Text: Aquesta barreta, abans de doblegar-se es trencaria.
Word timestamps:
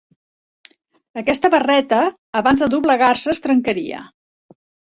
Aquesta 1.23 1.51
barreta, 1.57 2.01
abans 2.43 2.65
de 2.65 2.71
doblegar-se 2.75 3.33
es 3.37 3.47
trencaria. 3.47 4.05